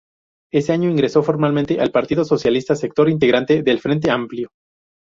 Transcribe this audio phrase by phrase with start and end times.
[0.51, 4.49] Ese año ingresó formalmente al Partido Socialista, sector integrante del Frente Amplio.